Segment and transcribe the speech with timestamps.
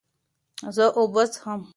[0.75, 1.61] زه اوبه څښم.